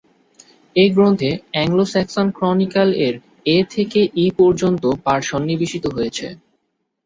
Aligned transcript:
এই 0.75 0.89
গ্রন্থে 0.91 1.29
"অ্যাংলো-স্যাক্সন 1.51 2.27
ক্রনিকল"-এর 2.31 3.15
এ 3.47 3.67
থেকে 3.73 3.99
ই 4.15 4.37
পর্যন্ত 4.39 4.83
পাঠ 5.05 5.21
সন্নিবেশিত 5.23 5.85
হয়েছে। 5.87 6.25